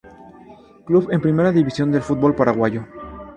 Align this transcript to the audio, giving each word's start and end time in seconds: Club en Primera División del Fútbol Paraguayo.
Club 0.87 1.11
en 1.11 1.21
Primera 1.21 1.51
División 1.51 1.91
del 1.91 2.01
Fútbol 2.01 2.33
Paraguayo. 2.33 2.85